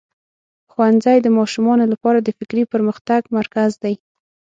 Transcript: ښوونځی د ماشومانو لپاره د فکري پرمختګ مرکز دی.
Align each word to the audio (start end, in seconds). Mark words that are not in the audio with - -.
ښوونځی 0.71 1.17
د 1.21 1.27
ماشومانو 1.37 1.85
لپاره 1.93 2.19
د 2.21 2.29
فکري 2.37 2.63
پرمختګ 2.73 3.21
مرکز 3.37 3.71
دی. 3.83 3.95